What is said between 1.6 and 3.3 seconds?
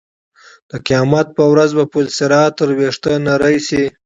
به پل صراط تر وېښته